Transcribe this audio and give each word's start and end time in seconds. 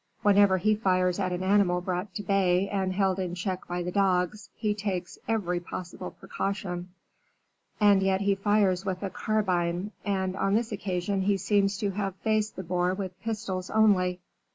Whenever 0.23 0.57
he 0.57 0.73
fires 0.73 1.19
at 1.19 1.31
an 1.31 1.43
animal 1.43 1.79
brought 1.79 2.11
to 2.15 2.23
bay 2.23 2.67
and 2.69 2.91
held 2.91 3.19
in 3.19 3.35
check 3.35 3.67
by 3.67 3.83
the 3.83 3.91
dogs, 3.91 4.49
he 4.55 4.73
takes 4.73 5.19
every 5.27 5.59
possible 5.59 6.09
precaution, 6.09 6.89
and 7.79 8.01
yet 8.01 8.21
he 8.21 8.33
fires 8.33 8.83
with 8.83 9.03
a 9.03 9.11
carbine, 9.11 9.91
and 10.03 10.35
on 10.35 10.55
this 10.55 10.71
occasion 10.71 11.21
he 11.21 11.37
seems 11.37 11.77
to 11.77 11.91
have 11.91 12.15
faced 12.15 12.55
the 12.55 12.63
boar 12.63 12.95
with 12.95 13.11
pistols 13.21 13.69
only." 13.69 14.19